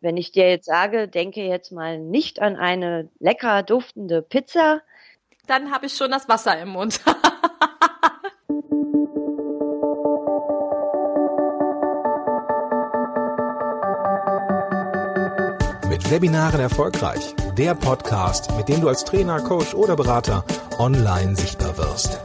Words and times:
wenn 0.00 0.16
ich 0.16 0.32
dir 0.32 0.48
jetzt 0.48 0.66
sage, 0.66 1.06
denke 1.08 1.42
jetzt 1.42 1.72
mal 1.72 1.98
nicht 1.98 2.40
an 2.40 2.56
eine 2.56 3.10
lecker 3.18 3.62
duftende 3.62 4.22
Pizza, 4.22 4.80
dann 5.46 5.70
habe 5.70 5.86
ich 5.86 5.94
schon 5.94 6.10
das 6.10 6.28
Wasser 6.28 6.58
im 6.60 6.70
Mund. 6.70 7.00
Mit 15.88 16.10
Webinaren 16.10 16.60
erfolgreich. 16.60 17.34
Der 17.58 17.74
Podcast, 17.74 18.56
mit 18.56 18.68
dem 18.68 18.80
du 18.80 18.88
als 18.88 19.04
Trainer, 19.04 19.40
Coach 19.40 19.74
oder 19.74 19.96
Berater 19.96 20.44
online 20.78 21.36
sichtbar 21.36 21.76
wirst. 21.76 22.20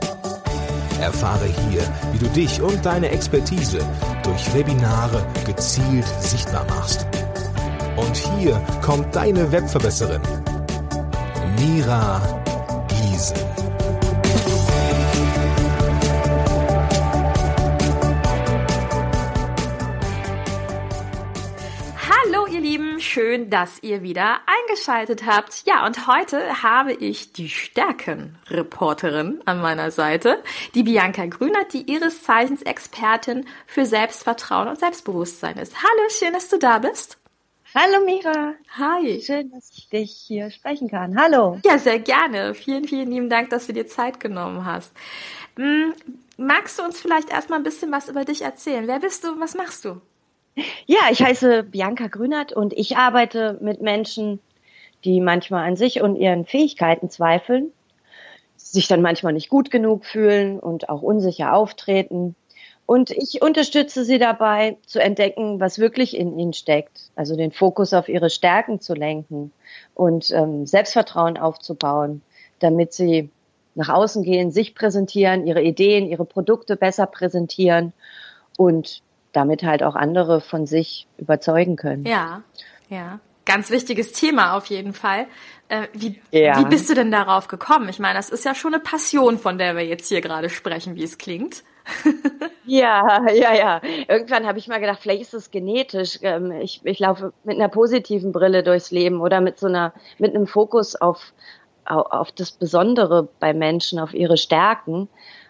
Erfahre 1.02 1.46
hier, 1.46 1.82
wie 2.14 2.20
du 2.20 2.28
dich 2.28 2.62
und 2.62 2.86
deine 2.86 3.10
Expertise 3.10 3.80
durch 4.23 4.54
Webinare 4.54 5.26
gezielt 5.46 6.05
sichtbar 6.21 6.66
machst. 6.66 7.05
Und 7.96 8.18
hier 8.18 8.62
kommt 8.82 9.16
deine 9.16 9.52
Webverbesserin, 9.54 10.22
Mira 11.58 12.22
Giesen. 12.90 13.38
Hallo 22.09 22.48
ihr 22.48 22.59
Lieben, 22.59 23.00
schön, 23.00 23.50
dass 23.50 23.81
ihr 23.81 24.02
wieder 24.02 24.39
eingeschaltet 24.45 25.25
habt. 25.25 25.64
Ja, 25.66 25.86
und 25.86 26.05
heute 26.05 26.64
habe 26.64 26.91
ich 26.91 27.31
die 27.31 27.48
Stärkenreporterin 27.48 29.41
an 29.45 29.62
meiner 29.62 29.91
Seite, 29.91 30.44
die 30.73 30.84
Bianca 30.84 31.25
Grüner, 31.27 31.64
die 31.72 31.89
ihres 31.89 32.23
Zeichens 32.23 32.62
Expertin 32.62 33.45
für 33.66 33.86
Selbstvertrauen 33.86 34.67
und 34.67 34.80
Selbstbewusstsein 34.80 35.58
ist. 35.58 35.75
Hallo, 35.77 36.09
schön, 36.09 36.34
dass 36.34 36.50
du 36.50 36.59
da 36.59 36.80
bist. 36.80 37.20
Hallo 37.78 38.06
Mira. 38.06 38.54
Hi. 38.78 39.20
Schön, 39.22 39.52
dass 39.52 39.70
ich 39.76 39.90
dich 39.90 40.14
hier 40.14 40.50
sprechen 40.50 40.90
kann. 40.90 41.20
Hallo. 41.20 41.59
Ja, 41.66 41.78
sehr 41.78 42.00
gerne. 42.00 42.54
Vielen, 42.54 42.86
vielen 42.86 43.12
lieben 43.12 43.30
Dank, 43.30 43.50
dass 43.50 43.67
du 43.67 43.73
dir 43.73 43.86
Zeit 43.86 44.22
genommen 44.22 44.64
hast. 44.64 44.94
Hm, 45.58 45.94
magst 46.38 46.80
du 46.80 46.84
uns 46.84 47.02
vielleicht 47.02 47.30
erstmal 47.30 47.59
ein 47.59 47.64
bisschen 47.64 47.92
was 47.92 48.08
über 48.08 48.23
dich 48.23 48.44
erzählen? 48.44 48.88
Wer 48.88 49.00
bist 49.00 49.26
du 49.26 49.42
was 49.42 49.56
machst 49.56 49.84
du? 49.84 50.00
Ja, 50.86 51.00
ich 51.12 51.22
heiße 51.22 51.64
Bianca 51.64 52.08
Grünert 52.08 52.54
und 52.54 52.72
ich 52.72 52.95
arbeite 52.95 53.58
mit 53.59 53.82
Menschen, 53.82 54.39
die 55.04 55.20
manchmal 55.20 55.67
an 55.67 55.76
sich 55.76 56.02
und 56.02 56.16
ihren 56.16 56.45
Fähigkeiten 56.45 57.10
zweifeln, 57.10 57.73
sich 58.56 58.88
dann 58.88 59.02
manchmal 59.02 59.34
nicht 59.34 59.50
gut 59.50 59.70
genug 59.70 60.06
fühlen 60.06 60.62
und 60.62 60.88
auch 60.88 61.02
unsicher 61.02 61.52
auftreten 61.54 62.38
und 62.86 63.09
ich 63.11 63.41
unterstütze 63.41 64.05
sie 64.05 64.19
dabei, 64.19 64.78
zu 64.86 65.00
entdecken, 65.02 65.59
was 65.59 65.80
wirklich 65.80 66.16
in 66.16 66.38
ihnen 66.38 66.53
steckt. 66.53 67.09
Also 67.16 67.36
den 67.36 67.52
Fokus 67.52 67.94
auf 67.94 68.09
ihre 68.09 68.30
Stärken 68.30 68.80
zu 68.80 68.94
lenken 68.94 69.52
und 69.95 70.30
ähm, 70.31 70.67
Selbstvertrauen 70.67 71.38
aufzubauen, 71.38 72.22
damit 72.59 72.94
sie 72.94 73.30
nach 73.73 73.89
außen 73.89 74.23
gehen, 74.23 74.52
sich 74.52 74.75
präsentieren, 74.75 75.47
ihre 75.47 75.61
Ideen, 75.61 76.08
ihre 76.08 76.25
Produkte 76.25 76.75
besser 76.75 77.08
präsentieren 77.08 77.92
und 78.58 79.02
damit 79.33 79.64
halt 79.64 79.83
auch 79.83 79.95
andere 79.95 80.39
von 80.39 80.66
sich 80.66 81.08
überzeugen 81.17 81.75
können. 81.75 82.05
Ja, 82.05 82.44
ja. 82.89 83.20
Ganz 83.45 83.70
wichtiges 83.70 84.11
Thema 84.11 84.58
auf 84.58 84.67
jeden 84.67 84.94
Fall. 84.94 85.27
Äh, 85.70 85.88
wie, 85.94 86.20
ja. 86.31 86.59
wie 86.59 86.66
bist 86.66 86.89
du 86.89 86.95
denn 86.95 87.11
darauf 87.11 87.47
gekommen? 87.47 87.89
Ich 87.89 87.99
meine, 87.99 88.16
das 88.16 88.30
ist 88.30 88.44
ja 88.44 88.55
schon 88.55 88.73
eine 88.73 88.81
Passion, 88.81 89.38
von 89.38 89.59
der 89.59 89.75
wir 89.75 89.86
jetzt 89.86 90.08
hier 90.08 90.22
gerade 90.22 90.49
sprechen, 90.49 90.95
wie 90.95 91.03
es 91.03 91.20
klingt. 91.20 91.64
Ja, 92.66 93.30
ja, 93.31 93.53
ja. 93.53 93.81
Irgendwann 94.08 94.45
habe 94.45 94.58
ich 94.58 94.67
mal 94.67 94.80
gedacht, 94.80 95.00
vielleicht 95.02 95.22
ist 95.22 95.33
es 95.33 95.52
genetisch. 95.52 96.19
Ähm, 96.22 96.52
ich, 96.52 96.81
ich 96.83 97.00
laufe 97.00 97.33
mit 97.44 97.58
einer 97.58 97.69
positiven 97.69 98.31
Brille 98.31 98.64
durchs 98.64 98.92
Leben 98.92 99.22
oder 99.22 99.42
mit 99.42 99.59
so 99.59 99.67
einer, 99.67 99.94
mit 100.17 100.36
einem 100.36 100.47
Fokus 100.47 100.95
auf, 100.95 101.33
auf 101.86 102.31
das 102.31 102.52
Besondere 102.52 103.27
bei 103.39 103.53
Menschen, 103.53 104.00
auf 104.00 104.14
ihre 104.14 104.38
Stärken. 104.38 105.08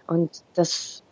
Und 0.08 0.44
das 0.56 1.04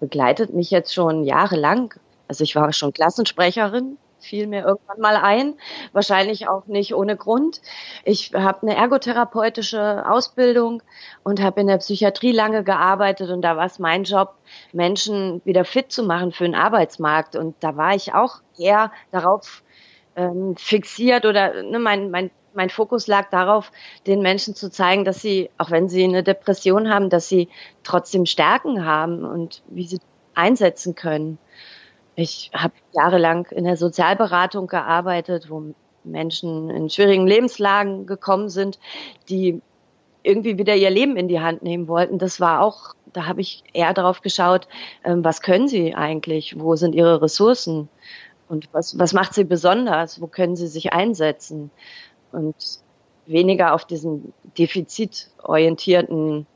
begleitet 0.00 0.54
mich 0.54 0.70
jetzt 0.70 0.94
schon 0.94 1.24
jahrelang. 1.24 1.94
Also 2.28 2.44
ich 2.44 2.56
war 2.56 2.72
schon 2.72 2.92
Klassensprecherin 2.92 3.98
fiel 4.24 4.46
mir 4.46 4.64
irgendwann 4.64 5.00
mal 5.00 5.16
ein, 5.16 5.54
wahrscheinlich 5.92 6.48
auch 6.48 6.66
nicht 6.66 6.94
ohne 6.94 7.16
Grund. 7.16 7.60
Ich 8.04 8.32
habe 8.34 8.62
eine 8.62 8.76
ergotherapeutische 8.76 10.04
Ausbildung 10.08 10.82
und 11.22 11.40
habe 11.40 11.60
in 11.60 11.66
der 11.66 11.78
Psychiatrie 11.78 12.32
lange 12.32 12.64
gearbeitet 12.64 13.30
und 13.30 13.42
da 13.42 13.56
war 13.56 13.66
es 13.66 13.78
mein 13.78 14.04
Job, 14.04 14.34
Menschen 14.72 15.40
wieder 15.44 15.64
fit 15.64 15.92
zu 15.92 16.02
machen 16.02 16.32
für 16.32 16.44
den 16.44 16.54
Arbeitsmarkt 16.54 17.36
und 17.36 17.54
da 17.60 17.76
war 17.76 17.94
ich 17.94 18.14
auch 18.14 18.40
eher 18.58 18.92
darauf 19.12 19.62
ähm, 20.16 20.56
fixiert 20.56 21.26
oder 21.26 21.62
ne, 21.62 21.78
mein, 21.78 22.10
mein 22.10 22.30
mein 22.54 22.70
Fokus 22.70 23.06
lag 23.06 23.30
darauf, 23.30 23.72
den 24.06 24.22
Menschen 24.22 24.54
zu 24.54 24.70
zeigen, 24.70 25.04
dass 25.04 25.20
sie, 25.20 25.50
auch 25.58 25.70
wenn 25.70 25.88
sie 25.88 26.04
eine 26.04 26.22
Depression 26.22 26.88
haben, 26.88 27.10
dass 27.10 27.28
sie 27.28 27.48
trotzdem 27.82 28.26
Stärken 28.26 28.84
haben 28.84 29.24
und 29.24 29.62
wie 29.66 29.86
sie 29.86 29.98
einsetzen 30.34 30.94
können. 30.94 31.38
Ich 32.16 32.50
habe 32.54 32.74
jahrelang 32.92 33.46
in 33.50 33.64
der 33.64 33.76
Sozialberatung 33.76 34.66
gearbeitet, 34.66 35.50
wo 35.50 35.74
Menschen 36.04 36.70
in 36.70 36.90
schwierigen 36.90 37.26
Lebenslagen 37.26 38.06
gekommen 38.06 38.48
sind, 38.48 38.78
die 39.28 39.60
irgendwie 40.22 40.58
wieder 40.58 40.74
ihr 40.74 40.90
Leben 40.90 41.16
in 41.16 41.28
die 41.28 41.40
Hand 41.40 41.62
nehmen 41.62 41.88
wollten. 41.88 42.18
Das 42.18 42.40
war 42.40 42.62
auch, 42.62 42.94
da 43.12 43.26
habe 43.26 43.40
ich 43.40 43.62
eher 43.72 43.92
darauf 43.92 44.20
geschaut, 44.22 44.68
ähm, 45.04 45.24
was 45.24 45.42
können 45.42 45.68
sie 45.68 45.94
eigentlich, 45.94 46.58
wo 46.58 46.76
sind 46.76 46.94
ihre 46.94 47.20
Ressourcen 47.20 47.88
und 48.48 48.68
was, 48.72 48.98
was 48.98 49.12
macht 49.12 49.34
sie 49.34 49.44
besonders, 49.44 50.20
wo 50.20 50.26
können 50.26 50.56
sie 50.56 50.66
sich 50.66 50.92
einsetzen 50.92 51.70
und 52.32 52.54
weniger 53.26 53.74
auf 53.74 53.84
diesen 53.84 54.32
defizitorientierten 54.58 56.46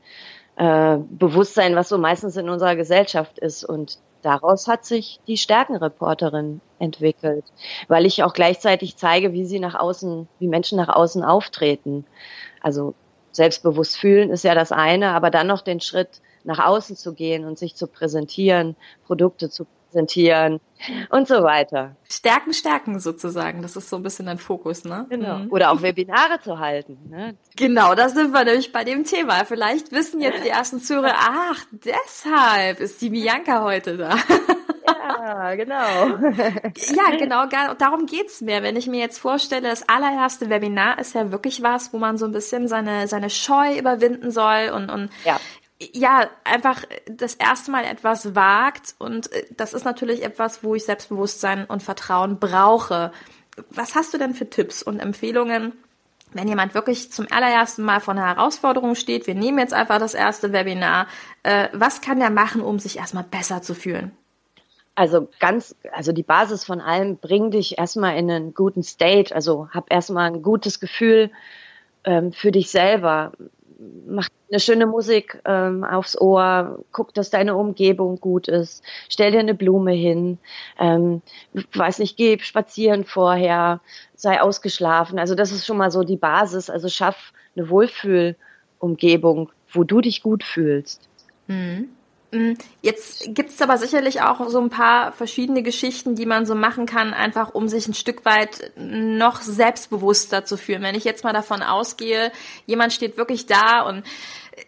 äh, 0.55 0.97
Bewusstsein, 0.97 1.75
was 1.75 1.89
so 1.89 1.97
meistens 1.97 2.37
in 2.37 2.49
unserer 2.49 2.75
Gesellschaft 2.75 3.39
ist. 3.39 3.63
Und 3.63 3.99
daraus 4.21 4.67
hat 4.67 4.85
sich 4.85 5.19
die 5.27 5.37
Stärkenreporterin 5.37 6.61
entwickelt, 6.79 7.45
weil 7.87 8.05
ich 8.05 8.23
auch 8.23 8.33
gleichzeitig 8.33 8.97
zeige, 8.97 9.33
wie 9.33 9.45
sie 9.45 9.59
nach 9.59 9.75
außen, 9.75 10.27
wie 10.39 10.47
Menschen 10.47 10.77
nach 10.77 10.89
außen 10.89 11.23
auftreten. 11.23 12.05
Also 12.61 12.93
selbstbewusst 13.31 13.97
fühlen 13.97 14.29
ist 14.29 14.43
ja 14.43 14.55
das 14.55 14.71
eine, 14.71 15.11
aber 15.11 15.29
dann 15.29 15.47
noch 15.47 15.61
den 15.61 15.81
Schritt 15.81 16.21
nach 16.43 16.65
außen 16.65 16.95
zu 16.95 17.13
gehen 17.13 17.45
und 17.45 17.57
sich 17.59 17.75
zu 17.75 17.87
präsentieren, 17.87 18.75
Produkte 19.05 19.49
zu 19.49 19.65
präsentieren 19.89 20.59
und 21.09 21.27
so 21.27 21.43
weiter. 21.43 21.95
Stärken, 22.09 22.53
stärken 22.53 22.99
sozusagen. 22.99 23.61
Das 23.61 23.75
ist 23.75 23.89
so 23.89 23.97
ein 23.97 24.03
bisschen 24.03 24.27
dein 24.27 24.37
Fokus, 24.37 24.85
ne? 24.85 25.05
Genau. 25.09 25.39
Mhm. 25.39 25.51
Oder 25.51 25.71
auch 25.71 25.81
Webinare 25.81 26.39
zu 26.41 26.59
halten. 26.59 26.97
Ne? 27.09 27.35
Genau, 27.55 27.95
da 27.95 28.09
sind 28.09 28.31
wir 28.31 28.45
nämlich 28.45 28.71
bei 28.71 28.83
dem 28.83 29.03
Thema. 29.03 29.45
Vielleicht 29.45 29.91
wissen 29.91 30.21
jetzt 30.21 30.43
die 30.43 30.49
ersten 30.49 30.79
Zuhörer, 30.79 31.15
ach, 31.17 31.65
deshalb 31.71 32.79
ist 32.79 33.01
die 33.01 33.09
Bianca 33.09 33.63
heute 33.63 33.97
da. 33.97 34.15
Ja, 35.19 35.55
genau. 35.55 35.75
ja, 35.75 37.17
genau, 37.17 37.45
darum 37.77 38.05
geht's 38.05 38.41
mir. 38.41 38.63
Wenn 38.63 38.75
ich 38.75 38.87
mir 38.87 38.99
jetzt 38.99 39.19
vorstelle, 39.19 39.69
das 39.69 39.87
allererste 39.89 40.49
Webinar 40.49 40.99
ist 40.99 41.13
ja 41.13 41.31
wirklich 41.31 41.61
was, 41.61 41.93
wo 41.93 41.97
man 41.97 42.17
so 42.17 42.25
ein 42.25 42.31
bisschen 42.31 42.67
seine, 42.67 43.07
seine 43.07 43.29
Scheu 43.29 43.77
überwinden 43.77 44.31
soll 44.31 44.71
und, 44.73 44.89
und 44.89 45.09
ja 45.25 45.39
ja, 45.79 46.29
einfach 46.43 46.83
das 47.07 47.35
erste 47.35 47.71
Mal 47.71 47.85
etwas 47.85 48.35
wagt 48.35 48.95
und 48.99 49.31
äh, 49.31 49.45
das 49.55 49.73
ist 49.73 49.85
natürlich 49.85 50.23
etwas, 50.23 50.63
wo 50.63 50.75
ich 50.75 50.83
Selbstbewusstsein 50.85 51.65
und 51.65 51.81
Vertrauen 51.81 52.37
brauche. 52.39 53.11
Was 53.69 53.95
hast 53.95 54.13
du 54.13 54.17
denn 54.17 54.33
für 54.33 54.49
Tipps 54.49 54.83
und 54.83 54.99
Empfehlungen, 54.99 55.73
wenn 56.33 56.47
jemand 56.47 56.73
wirklich 56.73 57.11
zum 57.11 57.27
allerersten 57.31 57.83
Mal 57.83 58.01
vor 58.01 58.13
einer 58.13 58.27
Herausforderung 58.27 58.95
steht? 58.95 59.25
Wir 59.25 59.35
nehmen 59.35 59.57
jetzt 59.57 59.73
einfach 59.73 59.99
das 59.99 60.13
erste 60.13 60.51
Webinar. 60.51 61.07
Äh, 61.43 61.69
was 61.71 62.01
kann 62.01 62.19
der 62.19 62.29
machen, 62.29 62.61
um 62.61 62.79
sich 62.79 62.97
erstmal 62.97 63.23
besser 63.23 63.61
zu 63.61 63.73
fühlen? 63.73 64.11
Also 64.95 65.29
ganz, 65.39 65.75
also 65.93 66.11
die 66.11 66.23
Basis 66.23 66.65
von 66.65 66.81
allem, 66.81 67.15
bring 67.15 67.51
dich 67.51 67.77
erstmal 67.77 68.17
in 68.17 68.29
einen 68.29 68.53
guten 68.53 68.83
State, 68.83 69.33
also 69.33 69.69
hab 69.71 69.93
erstmal 69.93 70.29
ein 70.29 70.41
gutes 70.41 70.81
Gefühl 70.81 71.31
ähm, 72.03 72.33
für 72.33 72.51
dich 72.51 72.69
selber 72.69 73.31
mach 74.07 74.27
eine 74.49 74.59
schöne 74.59 74.85
Musik 74.85 75.41
ähm, 75.45 75.83
aufs 75.83 76.19
Ohr, 76.19 76.83
guck, 76.91 77.13
dass 77.13 77.29
deine 77.29 77.55
Umgebung 77.55 78.19
gut 78.19 78.47
ist, 78.47 78.83
stell 79.07 79.31
dir 79.31 79.39
eine 79.39 79.53
Blume 79.53 79.91
hin, 79.91 80.37
ähm, 80.79 81.21
weiß 81.73 81.99
nicht, 81.99 82.17
geh 82.17 82.37
spazieren 82.39 83.05
vorher, 83.05 83.81
sei 84.15 84.41
ausgeschlafen. 84.41 85.19
Also 85.19 85.35
das 85.35 85.51
ist 85.51 85.65
schon 85.65 85.77
mal 85.77 85.91
so 85.91 86.03
die 86.03 86.17
Basis. 86.17 86.69
Also 86.69 86.89
schaff 86.89 87.33
eine 87.55 87.69
Wohlfühlumgebung, 87.69 89.51
wo 89.71 89.83
du 89.83 90.01
dich 90.01 90.21
gut 90.21 90.43
fühlst. 90.43 91.07
Mhm. 91.47 91.89
Mm, 92.31 92.53
jetzt 92.81 93.33
gibt 93.33 93.49
es 93.49 93.61
aber 93.61 93.77
sicherlich 93.77 94.21
auch 94.21 94.47
so 94.49 94.59
ein 94.59 94.69
paar 94.69 95.11
verschiedene 95.13 95.63
Geschichten, 95.63 96.15
die 96.15 96.27
man 96.27 96.45
so 96.45 96.53
machen 96.53 96.85
kann, 96.85 97.13
einfach 97.13 97.53
um 97.55 97.67
sich 97.67 97.87
ein 97.87 97.95
Stück 97.95 98.23
weit 98.25 98.71
noch 98.75 99.41
selbstbewusster 99.41 100.45
zu 100.45 100.57
fühlen. 100.57 100.83
Wenn 100.83 100.95
ich 100.95 101.03
jetzt 101.03 101.23
mal 101.23 101.33
davon 101.33 101.63
ausgehe, 101.63 102.31
jemand 102.67 102.93
steht 102.93 103.17
wirklich 103.17 103.47
da 103.47 103.81
und 103.81 104.03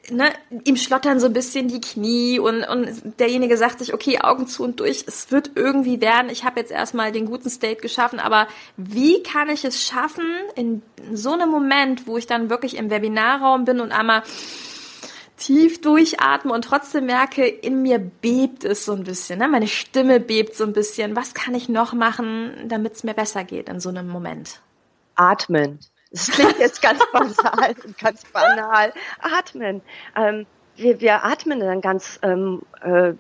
ne, 0.10 0.32
ihm 0.64 0.76
schlottern 0.76 1.20
so 1.20 1.28
ein 1.28 1.34
bisschen 1.34 1.68
die 1.68 1.82
Knie 1.82 2.40
und, 2.40 2.64
und 2.64 3.20
derjenige 3.20 3.58
sagt 3.58 3.80
sich, 3.80 3.94
okay, 3.94 4.20
Augen 4.22 4.48
zu 4.48 4.64
und 4.64 4.80
durch, 4.80 5.04
es 5.08 5.32
wird 5.32 5.52
irgendwie 5.56 6.02
werden, 6.02 6.30
ich 6.32 6.44
habe 6.44 6.60
jetzt 6.60 6.72
erstmal 6.72 7.12
den 7.12 7.26
guten 7.26 7.50
State 7.50 7.82
geschaffen, 7.82 8.20
aber 8.20 8.48
wie 8.78 9.22
kann 9.24 9.50
ich 9.50 9.66
es 9.66 9.84
schaffen, 9.84 10.26
in 10.56 10.82
so 11.14 11.34
einem 11.34 11.50
Moment, 11.50 12.08
wo 12.08 12.18
ich 12.18 12.28
dann 12.28 12.50
wirklich 12.50 12.78
im 12.78 12.90
Webinarraum 12.90 13.66
bin 13.66 13.80
und 13.80 13.92
einmal 13.92 14.24
tief 15.42 15.82
durchatme 15.82 16.54
und 16.54 16.64
trotzdem 16.64 17.08
merke, 17.08 17.46
in 17.48 17.82
mir 17.82 18.00
bebt 18.00 18.64
es 18.64 18.86
so 18.86 18.94
ein 18.94 19.04
bisschen, 19.04 19.40
ne? 19.40 19.48
meine 19.48 19.68
Stimme 19.68 20.20
bebt 20.20 20.56
so 20.56 20.64
ein 20.64 20.74
bisschen. 20.74 21.16
Was 21.16 21.34
kann 21.34 21.56
ich 21.56 21.68
noch 21.68 21.94
machen, 21.94 22.54
damit 22.68 22.94
es 22.94 23.04
mir 23.04 23.14
besser 23.14 23.44
geht 23.44 23.68
in 23.68 23.80
so 23.80 23.90
einem 23.90 24.08
Moment? 24.08 24.62
Atmen. 25.16 25.80
Das 26.12 26.28
klingt 26.28 26.60
jetzt 26.60 26.82
ganz 26.82 27.00
basal 27.12 27.76
und 27.86 27.98
ganz 27.98 28.24
banal. 28.26 28.94
Atmen. 29.20 29.82
Ähm, 30.16 30.46
wir, 30.76 31.00
wir 31.02 31.24
atmen 31.24 31.60
dann 31.60 31.82
ganz, 31.82 32.20
ähm, 32.22 32.62
äh, 32.82 33.14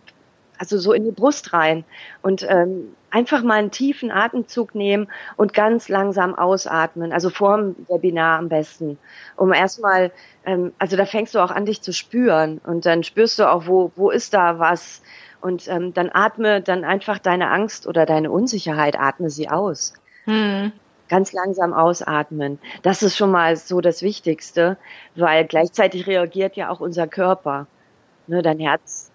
also 0.57 0.77
so 0.77 0.93
in 0.93 1.03
die 1.03 1.11
Brust 1.11 1.53
rein 1.53 1.85
und 2.21 2.45
ähm, 2.47 2.95
einfach 3.11 3.43
mal 3.43 3.55
einen 3.55 3.71
tiefen 3.71 4.11
Atemzug 4.11 4.73
nehmen 4.73 5.07
und 5.37 5.53
ganz 5.53 5.89
langsam 5.89 6.33
ausatmen. 6.33 7.13
Also 7.13 7.29
vor 7.29 7.57
dem 7.57 7.75
Webinar 7.87 8.39
am 8.39 8.49
besten, 8.49 8.97
um 9.35 9.53
erstmal, 9.53 10.11
ähm, 10.45 10.73
also 10.79 10.97
da 10.97 11.05
fängst 11.05 11.35
du 11.35 11.39
auch 11.39 11.51
an, 11.51 11.65
dich 11.65 11.81
zu 11.81 11.93
spüren 11.93 12.59
und 12.65 12.85
dann 12.85 13.03
spürst 13.03 13.39
du 13.39 13.49
auch, 13.49 13.67
wo 13.67 13.91
wo 13.95 14.09
ist 14.09 14.33
da 14.33 14.59
was 14.59 15.01
und 15.41 15.67
ähm, 15.67 15.93
dann 15.93 16.09
atme 16.11 16.61
dann 16.61 16.83
einfach 16.83 17.19
deine 17.19 17.49
Angst 17.49 17.87
oder 17.87 18.05
deine 18.05 18.31
Unsicherheit 18.31 18.99
atme 18.99 19.29
sie 19.29 19.49
aus. 19.49 19.93
Hm 20.25 20.71
ganz 21.11 21.33
langsam 21.33 21.73
ausatmen. 21.73 22.57
Das 22.83 23.03
ist 23.03 23.17
schon 23.17 23.31
mal 23.31 23.57
so 23.57 23.81
das 23.81 24.01
Wichtigste, 24.01 24.77
weil 25.13 25.45
gleichzeitig 25.45 26.07
reagiert 26.07 26.55
ja 26.55 26.69
auch 26.69 26.79
unser 26.79 27.05
Körper. 27.05 27.67
Ne, 28.27 28.41
dein 28.41 28.59
Herz 28.59 29.10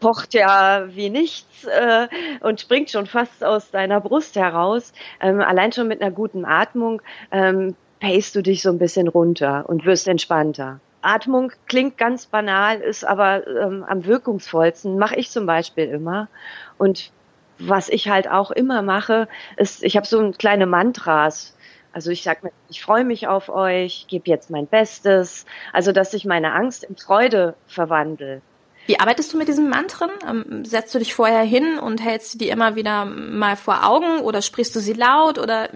pocht 0.00 0.34
ja 0.34 0.86
wie 0.88 1.10
nichts 1.10 1.64
äh, 1.64 2.08
und 2.40 2.60
springt 2.60 2.90
schon 2.90 3.06
fast 3.06 3.44
aus 3.44 3.70
deiner 3.70 4.00
Brust 4.00 4.36
heraus. 4.36 4.92
Ähm, 5.20 5.40
allein 5.40 5.72
schon 5.72 5.88
mit 5.88 6.02
einer 6.02 6.10
guten 6.10 6.44
Atmung 6.44 7.02
ähm, 7.30 7.76
pacest 8.00 8.34
du 8.34 8.42
dich 8.42 8.62
so 8.62 8.70
ein 8.70 8.78
bisschen 8.78 9.08
runter 9.08 9.64
und 9.68 9.84
wirst 9.84 10.08
entspannter. 10.08 10.80
Atmung 11.02 11.52
klingt 11.66 11.96
ganz 11.96 12.26
banal, 12.26 12.80
ist 12.80 13.04
aber 13.04 13.46
ähm, 13.46 13.84
am 13.84 14.04
wirkungsvollsten, 14.04 14.98
mache 14.98 15.16
ich 15.16 15.30
zum 15.30 15.46
Beispiel 15.46 15.84
immer. 15.84 16.28
Und 16.78 17.12
was 17.58 17.88
ich 17.88 18.08
halt 18.08 18.28
auch 18.28 18.50
immer 18.50 18.82
mache, 18.82 19.28
ist, 19.56 19.82
ich 19.84 19.96
habe 19.96 20.06
so 20.06 20.30
kleine 20.32 20.66
Mantras. 20.66 21.56
Also 21.92 22.10
ich 22.10 22.22
sage 22.22 22.40
mir, 22.44 22.52
ich 22.68 22.82
freue 22.82 23.04
mich 23.04 23.28
auf 23.28 23.48
euch, 23.48 24.06
gebe 24.08 24.30
jetzt 24.30 24.50
mein 24.50 24.66
Bestes. 24.66 25.44
Also 25.72 25.92
dass 25.92 26.14
ich 26.14 26.24
meine 26.24 26.52
Angst 26.52 26.84
in 26.84 26.96
Freude 26.96 27.54
verwandle. 27.66 28.42
Wie 28.90 28.98
arbeitest 28.98 29.32
du 29.32 29.38
mit 29.38 29.46
diesen 29.46 29.68
Mantren? 29.68 30.10
Ähm, 30.28 30.64
setzt 30.64 30.92
du 30.92 30.98
dich 30.98 31.14
vorher 31.14 31.42
hin 31.42 31.78
und 31.78 32.04
hältst 32.04 32.40
die 32.40 32.48
immer 32.48 32.74
wieder 32.74 33.04
mal 33.04 33.54
vor 33.54 33.88
Augen 33.88 34.18
oder 34.18 34.42
sprichst 34.42 34.74
du 34.74 34.80
sie 34.80 34.94
laut? 34.94 35.38
Oder 35.38 35.68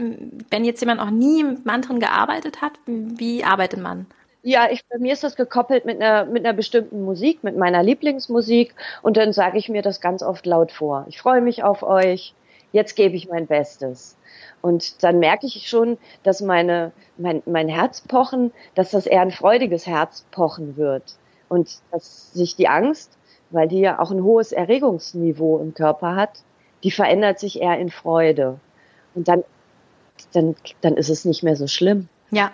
wenn 0.51 0.65
jetzt 0.65 0.81
jemand 0.81 0.99
noch 0.99 1.13
nie 1.13 1.45
mit 1.45 1.65
Mantren 1.65 2.01
gearbeitet 2.01 2.61
hat, 2.61 2.73
wie 2.87 3.45
arbeitet 3.45 3.79
man? 3.79 4.07
Ja, 4.43 4.69
ich, 4.69 4.85
bei 4.89 4.99
mir 4.99 5.13
ist 5.13 5.23
das 5.23 5.37
gekoppelt 5.37 5.85
mit 5.85 6.03
einer, 6.03 6.25
mit 6.25 6.45
einer 6.45 6.55
bestimmten 6.55 7.05
Musik, 7.05 7.45
mit 7.45 7.57
meiner 7.57 7.85
Lieblingsmusik 7.85 8.75
und 9.03 9.17
dann 9.17 9.33
sage 9.33 9.59
ich 9.59 9.69
mir 9.69 9.83
das 9.83 10.01
ganz 10.01 10.25
oft 10.25 10.45
laut 10.45 10.73
vor. 10.73 11.07
Ich 11.09 11.21
freue 11.21 11.41
mich 11.41 11.63
auf 11.63 11.85
euch, 11.85 12.35
jetzt 12.73 12.97
gebe 12.97 13.15
ich 13.15 13.29
mein 13.29 13.47
Bestes. 13.47 14.17
Und 14.61 15.05
dann 15.05 15.21
merke 15.21 15.47
ich 15.47 15.69
schon, 15.69 15.99
dass 16.25 16.41
meine, 16.41 16.91
mein, 17.17 17.45
mein 17.47 17.69
Herzpochen, 17.69 18.51
dass 18.75 18.91
das 18.91 19.07
eher 19.07 19.23
ein 19.23 19.31
freudiges 19.31 19.87
Herzpochen 19.87 20.77
wird. 20.77 21.15
Und 21.49 21.79
dass 21.91 22.33
sich 22.33 22.57
die 22.57 22.69
Angst, 22.69 23.17
weil 23.51 23.69
die 23.69 23.81
ja 23.81 23.99
auch 23.99 24.11
ein 24.11 24.23
hohes 24.23 24.53
Erregungsniveau 24.53 25.59
im 25.61 25.75
Körper 25.75 26.17
hat, 26.17 26.43
die 26.83 26.91
verändert 26.91 27.39
sich 27.39 27.61
eher 27.61 27.79
in 27.79 27.91
Freude. 27.91 28.59
Und 29.15 29.29
dann, 29.29 29.45
dann, 30.33 30.57
dann 30.81 30.97
ist 30.97 31.09
es 31.09 31.25
nicht 31.25 31.43
mehr 31.43 31.57
so 31.57 31.67
schlimm. 31.67 32.09
Ja, 32.31 32.51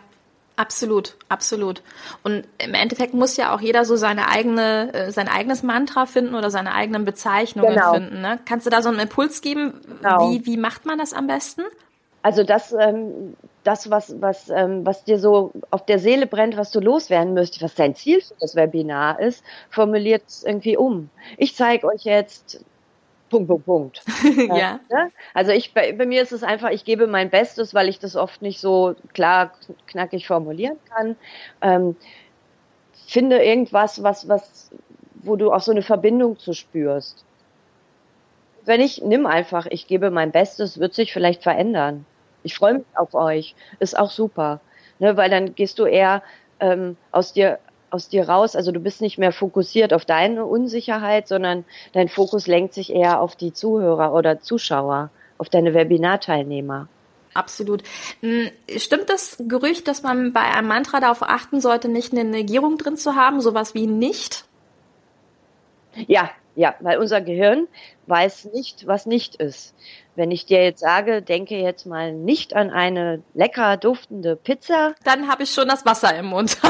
Absolut, 0.60 1.16
absolut. 1.30 1.82
Und 2.22 2.46
im 2.58 2.74
Endeffekt 2.74 3.14
muss 3.14 3.38
ja 3.38 3.54
auch 3.54 3.62
jeder 3.62 3.86
so 3.86 3.96
seine 3.96 4.28
eigene, 4.28 4.92
äh, 4.92 5.10
sein 5.10 5.26
eigenes 5.26 5.62
Mantra 5.62 6.04
finden 6.04 6.34
oder 6.34 6.50
seine 6.50 6.74
eigenen 6.74 7.06
Bezeichnungen 7.06 7.76
genau. 7.76 7.94
finden. 7.94 8.20
Ne? 8.20 8.38
Kannst 8.44 8.66
du 8.66 8.70
da 8.70 8.82
so 8.82 8.90
einen 8.90 8.98
Impuls 8.98 9.40
geben? 9.40 9.80
Genau. 10.02 10.30
Wie, 10.30 10.44
wie 10.44 10.58
macht 10.58 10.84
man 10.84 10.98
das 10.98 11.14
am 11.14 11.28
besten? 11.28 11.62
Also 12.20 12.44
das, 12.44 12.74
ähm, 12.78 13.36
das 13.64 13.90
was, 13.90 14.20
was, 14.20 14.48
ähm, 14.48 14.86
was 14.86 15.04
dir 15.04 15.18
so 15.18 15.52
auf 15.70 15.84
der 15.84 15.98
Seele 15.98 16.26
brennt, 16.26 16.56
was 16.56 16.70
du 16.70 16.80
loswerden 16.80 17.34
müsstest, 17.34 17.62
was 17.62 17.74
dein 17.74 17.94
Ziel 17.94 18.20
für 18.20 18.34
das 18.40 18.56
Webinar 18.56 19.20
ist, 19.20 19.44
formuliert 19.68 20.22
es 20.26 20.44
irgendwie 20.44 20.76
um. 20.76 21.10
Ich 21.36 21.54
zeige 21.54 21.86
euch 21.86 22.04
jetzt 22.04 22.64
Punkt, 23.30 23.48
Punkt, 23.48 23.64
Punkt. 23.64 24.02
ja. 24.48 24.80
Ne? 24.90 25.12
Also 25.34 25.52
ich, 25.52 25.72
bei, 25.72 25.92
bei, 25.92 26.04
mir 26.04 26.20
ist 26.20 26.32
es 26.32 26.42
einfach, 26.42 26.70
ich 26.70 26.84
gebe 26.84 27.06
mein 27.06 27.30
Bestes, 27.30 27.74
weil 27.74 27.88
ich 27.88 28.00
das 28.00 28.16
oft 28.16 28.42
nicht 28.42 28.60
so 28.60 28.96
klar, 29.14 29.52
knackig 29.86 30.26
formulieren 30.26 30.78
kann. 30.92 31.16
Ähm, 31.62 31.96
finde 33.06 33.42
irgendwas, 33.42 34.02
was, 34.02 34.28
was, 34.28 34.70
wo 35.14 35.36
du 35.36 35.52
auch 35.52 35.60
so 35.60 35.70
eine 35.70 35.82
Verbindung 35.82 36.38
zu 36.38 36.52
spürst. 36.52 37.24
Wenn 38.64 38.80
ich, 38.80 39.02
nimm 39.02 39.26
einfach, 39.26 39.66
ich 39.66 39.86
gebe 39.86 40.10
mein 40.10 40.32
Bestes, 40.32 40.78
wird 40.78 40.94
sich 40.94 41.12
vielleicht 41.12 41.42
verändern. 41.42 42.04
Ich 42.42 42.54
freue 42.54 42.74
mich 42.74 42.86
auf 42.94 43.14
euch. 43.14 43.54
Ist 43.78 43.98
auch 43.98 44.10
super. 44.10 44.60
Ne, 44.98 45.16
weil 45.16 45.30
dann 45.30 45.54
gehst 45.54 45.78
du 45.78 45.86
eher 45.86 46.22
ähm, 46.60 46.96
aus 47.10 47.32
dir 47.32 47.58
aus 47.90 48.08
dir 48.08 48.28
raus. 48.28 48.56
Also 48.56 48.72
du 48.72 48.80
bist 48.80 49.00
nicht 49.00 49.18
mehr 49.18 49.32
fokussiert 49.32 49.92
auf 49.92 50.04
deine 50.04 50.46
Unsicherheit, 50.46 51.28
sondern 51.28 51.64
dein 51.92 52.08
Fokus 52.08 52.46
lenkt 52.46 52.74
sich 52.74 52.92
eher 52.94 53.20
auf 53.20 53.36
die 53.36 53.52
Zuhörer 53.52 54.12
oder 54.12 54.40
Zuschauer, 54.40 55.10
auf 55.38 55.48
deine 55.48 55.74
Webinarteilnehmer. 55.74 56.88
Absolut. 57.34 57.82
Hm, 58.20 58.50
stimmt 58.76 59.08
das 59.08 59.36
Gerücht, 59.46 59.86
dass 59.86 60.02
man 60.02 60.32
bei 60.32 60.40
einem 60.40 60.68
Mantra 60.68 61.00
darauf 61.00 61.22
achten 61.22 61.60
sollte, 61.60 61.88
nicht 61.88 62.12
eine 62.12 62.24
Negierung 62.24 62.76
drin 62.76 62.96
zu 62.96 63.14
haben, 63.14 63.40
sowas 63.40 63.74
wie 63.74 63.86
nicht? 63.86 64.44
Ja, 66.06 66.30
ja, 66.56 66.74
weil 66.80 66.98
unser 66.98 67.20
Gehirn 67.20 67.68
weiß 68.06 68.46
nicht, 68.46 68.86
was 68.86 69.06
nicht 69.06 69.36
ist. 69.36 69.74
Wenn 70.20 70.32
ich 70.32 70.44
dir 70.44 70.62
jetzt 70.62 70.80
sage, 70.80 71.22
denke 71.22 71.56
jetzt 71.56 71.86
mal 71.86 72.12
nicht 72.12 72.54
an 72.54 72.68
eine 72.68 73.22
lecker 73.32 73.78
duftende 73.78 74.36
Pizza. 74.36 74.94
Dann 75.02 75.28
habe 75.28 75.44
ich 75.44 75.50
schon 75.50 75.66
das 75.66 75.86
Wasser 75.86 76.14
im 76.14 76.26
Mund. 76.26 76.58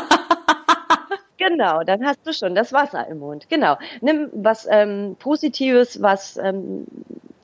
Genau, 1.37 1.83
dann 1.85 2.05
hast 2.05 2.27
du 2.27 2.35
schon 2.35 2.55
das 2.55 2.71
Wasser 2.71 3.07
im 3.07 3.21
Mund. 3.21 3.49
Genau. 3.49 3.79
Nimm 4.03 4.29
was 4.35 4.69
ähm, 4.71 5.17
Positives, 5.19 6.03
was 6.03 6.37
ähm, 6.37 6.87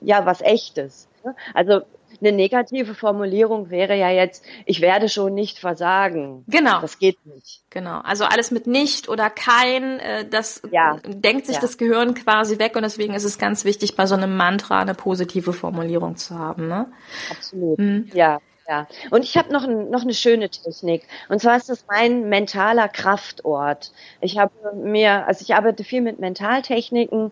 ja 0.02 0.26
was 0.26 0.42
Echtes. 0.42 1.08
Also 1.54 1.80
eine 2.20 2.32
negative 2.32 2.94
Formulierung 2.94 3.70
wäre 3.70 3.96
ja 3.96 4.10
jetzt, 4.10 4.44
ich 4.64 4.80
werde 4.80 5.08
schon 5.08 5.34
nicht 5.34 5.58
versagen. 5.58 6.44
Genau. 6.48 6.80
Das 6.80 6.98
geht 6.98 7.24
nicht. 7.26 7.62
Genau. 7.70 8.00
Also 8.00 8.24
alles 8.24 8.50
mit 8.50 8.66
nicht 8.66 9.08
oder 9.08 9.30
kein, 9.30 10.00
äh, 10.00 10.28
das 10.28 10.62
ja. 10.70 10.98
denkt 11.06 11.46
sich 11.46 11.56
ja. 11.56 11.60
das 11.60 11.78
Gehirn 11.78 12.14
quasi 12.14 12.58
weg 12.58 12.76
und 12.76 12.82
deswegen 12.82 13.14
ist 13.14 13.24
es 13.24 13.38
ganz 13.38 13.64
wichtig, 13.64 13.96
bei 13.96 14.06
so 14.06 14.14
einem 14.14 14.36
Mantra 14.36 14.80
eine 14.80 14.94
positive 14.94 15.52
Formulierung 15.52 16.16
zu 16.16 16.38
haben. 16.38 16.68
Ne? 16.68 16.86
Absolut. 17.30 17.78
Mhm. 17.78 18.10
Ja. 18.12 18.40
Ja, 18.68 18.88
und 19.10 19.22
ich 19.22 19.36
habe 19.36 19.52
noch, 19.52 19.62
ein, 19.62 19.90
noch 19.90 20.02
eine 20.02 20.14
schöne 20.14 20.48
Technik. 20.50 21.04
Und 21.28 21.40
zwar 21.40 21.56
ist 21.56 21.68
das 21.68 21.84
mein 21.88 22.28
mentaler 22.28 22.88
Kraftort. 22.88 23.92
Ich 24.20 24.38
habe 24.38 24.52
mir, 24.74 25.24
also 25.28 25.42
ich 25.42 25.54
arbeite 25.54 25.84
viel 25.84 26.00
mit 26.00 26.18
Mentaltechniken. 26.18 27.30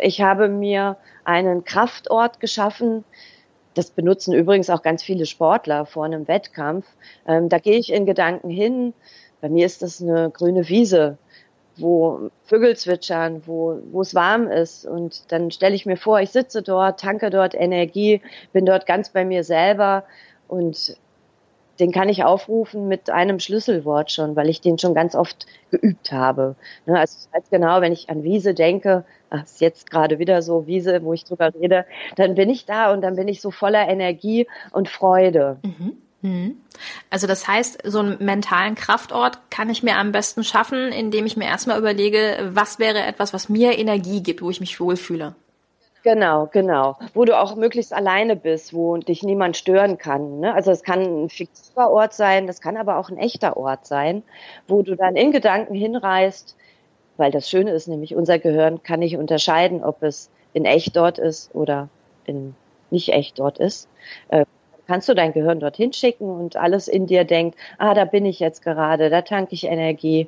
Ich 0.00 0.20
habe 0.20 0.48
mir 0.48 0.96
einen 1.24 1.64
Kraftort 1.64 2.40
geschaffen. 2.40 3.04
Das 3.74 3.90
benutzen 3.90 4.34
übrigens 4.34 4.70
auch 4.70 4.82
ganz 4.82 5.02
viele 5.02 5.26
Sportler 5.26 5.86
vor 5.86 6.04
einem 6.04 6.26
Wettkampf. 6.28 6.86
Ähm, 7.26 7.48
da 7.48 7.58
gehe 7.58 7.78
ich 7.78 7.92
in 7.92 8.06
Gedanken 8.06 8.50
hin. 8.50 8.94
Bei 9.40 9.48
mir 9.48 9.66
ist 9.66 9.82
das 9.82 10.02
eine 10.02 10.30
grüne 10.30 10.68
Wiese, 10.68 11.18
wo 11.76 12.30
Vögel 12.44 12.76
zwitschern, 12.76 13.42
wo, 13.46 13.78
wo 13.92 14.00
es 14.00 14.14
warm 14.14 14.48
ist. 14.48 14.84
Und 14.84 15.30
dann 15.30 15.50
stelle 15.50 15.74
ich 15.74 15.86
mir 15.86 15.96
vor, 15.96 16.20
ich 16.20 16.30
sitze 16.30 16.62
dort, 16.62 17.00
tanke 17.00 17.30
dort 17.30 17.54
Energie, 17.54 18.20
bin 18.52 18.66
dort 18.66 18.86
ganz 18.86 19.10
bei 19.10 19.24
mir 19.24 19.44
selber 19.44 20.04
und 20.48 20.96
den 21.80 21.92
kann 21.92 22.08
ich 22.08 22.24
aufrufen 22.24 22.88
mit 22.88 23.10
einem 23.10 23.38
Schlüsselwort 23.38 24.10
schon, 24.10 24.36
weil 24.36 24.48
ich 24.48 24.60
den 24.60 24.78
schon 24.78 24.94
ganz 24.94 25.14
oft 25.14 25.46
geübt 25.70 26.12
habe. 26.12 26.56
Ne, 26.86 26.98
also 26.98 27.16
ich 27.20 27.34
weiß 27.34 27.50
genau, 27.50 27.80
wenn 27.80 27.92
ich 27.92 28.10
an 28.10 28.22
Wiese 28.22 28.54
denke, 28.54 29.04
ach, 29.30 29.44
ist 29.44 29.60
jetzt 29.60 29.90
gerade 29.90 30.18
wieder 30.18 30.42
so 30.42 30.66
Wiese, 30.66 31.02
wo 31.02 31.12
ich 31.12 31.24
drüber 31.24 31.52
rede, 31.54 31.84
dann 32.16 32.34
bin 32.34 32.50
ich 32.50 32.64
da 32.64 32.92
und 32.92 33.02
dann 33.02 33.16
bin 33.16 33.28
ich 33.28 33.40
so 33.40 33.50
voller 33.50 33.88
Energie 33.88 34.46
und 34.72 34.88
Freude. 34.88 35.58
Mhm. 35.62 35.96
Mhm. 36.20 36.56
Also 37.10 37.26
das 37.26 37.46
heißt, 37.46 37.82
so 37.84 38.00
einen 38.00 38.24
mentalen 38.24 38.74
Kraftort 38.74 39.50
kann 39.50 39.70
ich 39.70 39.82
mir 39.82 39.96
am 39.96 40.12
besten 40.12 40.42
schaffen, 40.42 40.92
indem 40.92 41.26
ich 41.26 41.36
mir 41.36 41.46
erstmal 41.46 41.78
überlege, 41.78 42.50
was 42.50 42.78
wäre 42.78 43.02
etwas, 43.02 43.32
was 43.32 43.48
mir 43.48 43.78
Energie 43.78 44.22
gibt, 44.22 44.42
wo 44.42 44.50
ich 44.50 44.60
mich 44.60 44.80
wohlfühle. 44.80 45.36
Genau, 46.08 46.46
genau. 46.50 46.96
Wo 47.12 47.26
du 47.26 47.38
auch 47.38 47.54
möglichst 47.54 47.92
alleine 47.92 48.34
bist, 48.34 48.72
wo 48.72 48.96
dich 48.96 49.22
niemand 49.22 49.58
stören 49.58 49.98
kann. 49.98 50.40
Ne? 50.40 50.54
Also 50.54 50.70
es 50.70 50.82
kann 50.82 51.24
ein 51.24 51.28
fiktiver 51.28 51.90
Ort 51.90 52.14
sein, 52.14 52.46
das 52.46 52.62
kann 52.62 52.78
aber 52.78 52.96
auch 52.96 53.10
ein 53.10 53.18
echter 53.18 53.58
Ort 53.58 53.84
sein, 53.86 54.22
wo 54.66 54.80
du 54.82 54.96
dann 54.96 55.16
in 55.16 55.32
Gedanken 55.32 55.74
hinreist, 55.74 56.56
weil 57.18 57.30
das 57.30 57.50
Schöne 57.50 57.72
ist 57.72 57.88
nämlich, 57.88 58.16
unser 58.16 58.38
Gehirn 58.38 58.82
kann 58.82 59.00
nicht 59.00 59.18
unterscheiden, 59.18 59.84
ob 59.84 60.02
es 60.02 60.30
in 60.54 60.64
echt 60.64 60.96
dort 60.96 61.18
ist 61.18 61.54
oder 61.54 61.90
in 62.24 62.54
nicht 62.90 63.10
echt 63.10 63.38
dort 63.38 63.58
ist. 63.58 63.86
Äh, 64.28 64.46
kannst 64.86 65.10
du 65.10 65.14
dein 65.14 65.34
Gehirn 65.34 65.60
dorthin 65.60 65.92
schicken 65.92 66.30
und 66.30 66.56
alles 66.56 66.88
in 66.88 67.06
dir 67.06 67.24
denkt, 67.24 67.58
ah, 67.76 67.92
da 67.92 68.06
bin 68.06 68.24
ich 68.24 68.40
jetzt 68.40 68.62
gerade, 68.62 69.10
da 69.10 69.20
tanke 69.20 69.52
ich 69.54 69.64
Energie. 69.64 70.26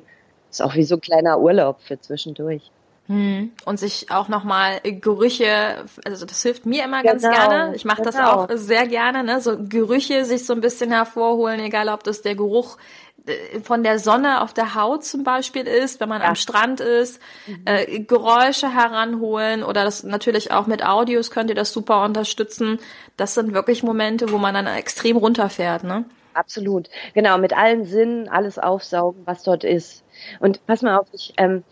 Ist 0.51 0.61
auch 0.61 0.75
wie 0.75 0.83
so 0.83 0.97
ein 0.97 1.01
kleiner 1.01 1.39
Urlaub 1.39 1.81
für 1.81 1.99
zwischendurch. 1.99 2.71
Hm. 3.07 3.51
Und 3.65 3.79
sich 3.79 4.11
auch 4.11 4.27
nochmal 4.27 4.79
Gerüche, 4.83 5.83
also 6.05 6.25
das 6.25 6.43
hilft 6.43 6.65
mir 6.65 6.85
immer 6.85 7.03
ganz 7.03 7.23
genau, 7.23 7.33
gerne. 7.35 7.75
Ich 7.75 7.83
mache 7.83 8.03
genau. 8.03 8.11
das 8.11 8.19
auch 8.19 8.47
sehr 8.55 8.87
gerne, 8.87 9.23
ne? 9.23 9.41
So 9.41 9.57
Gerüche 9.57 10.23
sich 10.23 10.45
so 10.45 10.53
ein 10.53 10.61
bisschen 10.61 10.91
hervorholen, 10.91 11.59
egal 11.59 11.89
ob 11.89 12.03
das 12.03 12.21
der 12.21 12.35
Geruch 12.35 12.77
äh, 13.25 13.59
von 13.61 13.83
der 13.83 13.99
Sonne 13.99 14.41
auf 14.41 14.53
der 14.53 14.75
Haut 14.75 15.03
zum 15.03 15.23
Beispiel 15.23 15.67
ist, 15.67 15.99
wenn 15.99 16.09
man 16.09 16.21
ja. 16.21 16.29
am 16.29 16.35
Strand 16.35 16.79
ist, 16.79 17.19
mhm. 17.47 17.63
äh, 17.65 17.99
Geräusche 17.99 18.73
heranholen 18.73 19.63
oder 19.63 19.83
das 19.83 20.03
natürlich 20.03 20.51
auch 20.51 20.67
mit 20.67 20.85
Audios 20.85 21.31
könnt 21.31 21.49
ihr 21.49 21.55
das 21.55 21.73
super 21.73 22.03
unterstützen. 22.03 22.79
Das 23.17 23.33
sind 23.33 23.53
wirklich 23.53 23.83
Momente, 23.83 24.31
wo 24.31 24.37
man 24.37 24.53
dann 24.53 24.67
extrem 24.67 25.17
runterfährt, 25.17 25.83
ne? 25.83 26.05
Absolut. 26.33 26.89
Genau, 27.13 27.37
mit 27.37 27.53
allen 27.53 27.85
Sinnen 27.85 28.29
alles 28.29 28.57
aufsaugen, 28.57 29.23
was 29.25 29.43
dort 29.43 29.63
ist. 29.63 30.03
Und 30.39 30.65
pass 30.65 30.81
mal 30.81 30.97
auf, 30.97 31.07
ich, 31.11 31.33
ähm, 31.37 31.63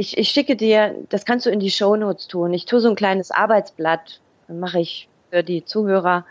ich, 0.00 0.16
ich 0.16 0.30
schicke 0.30 0.56
dir, 0.56 0.96
das 1.10 1.26
kannst 1.26 1.44
du 1.44 1.50
in 1.50 1.60
die 1.60 1.70
Shownotes 1.70 2.26
tun. 2.26 2.54
Ich 2.54 2.64
tue 2.64 2.80
so 2.80 2.88
ein 2.88 2.96
kleines 2.96 3.30
Arbeitsblatt, 3.30 4.20
mache 4.48 4.80
ich 4.80 5.08
für 5.30 5.42
die 5.42 5.64
Zuhörer 5.64 6.24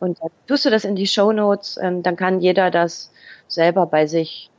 und 0.00 0.20
dann 0.20 0.28
tust 0.46 0.66
du 0.66 0.70
das 0.70 0.84
in 0.84 0.96
die 0.96 1.06
Shownotes, 1.06 1.78
ähm, 1.82 2.02
dann 2.02 2.16
kann 2.16 2.40
jeder 2.40 2.70
das 2.70 3.10
selber 3.48 3.86
bei 3.86 4.06
sich 4.06 4.50